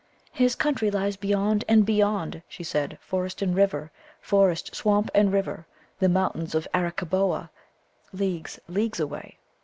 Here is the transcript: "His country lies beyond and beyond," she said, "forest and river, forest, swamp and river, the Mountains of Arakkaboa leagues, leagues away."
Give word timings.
"His 0.31 0.55
country 0.55 0.89
lies 0.89 1.15
beyond 1.15 1.63
and 1.67 1.85
beyond," 1.85 2.41
she 2.47 2.63
said, 2.63 2.97
"forest 3.01 3.43
and 3.43 3.53
river, 3.55 3.91
forest, 4.19 4.75
swamp 4.75 5.11
and 5.13 5.31
river, 5.31 5.67
the 5.99 6.09
Mountains 6.09 6.55
of 6.55 6.67
Arakkaboa 6.73 7.51
leagues, 8.11 8.59
leagues 8.67 8.99
away." 8.99 9.37